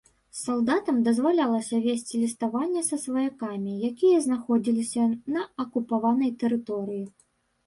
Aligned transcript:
Салдатам 0.43 0.95
дазвалялася 1.07 1.81
весці 1.83 2.21
ліставанне 2.21 2.81
са 2.87 2.99
сваякамі, 3.03 3.77
якія 3.91 4.17
знаходзіліся 4.27 5.03
на 5.37 5.41
акупаванай 5.67 6.31
тэрыторыі. 6.47 7.01